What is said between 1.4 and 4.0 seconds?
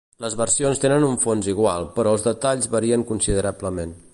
igual però els detalls varien considerablement.